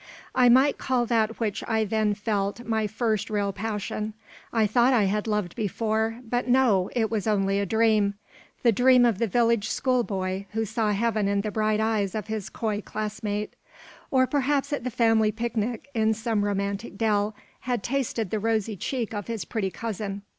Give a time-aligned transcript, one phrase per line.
[0.33, 4.15] I might call that which I then felt my first real passion.
[4.51, 8.15] I thought I had loved before, but no, it was only a dream;
[8.63, 12.49] the dream of the village schoolboy, who saw heaven in the bright eyes of his
[12.49, 13.55] coy class mate;
[14.09, 19.13] or perhaps at the family picnic, in some romantic dell, had tasted the rosy cheek
[19.13, 20.23] of his pretty cousin.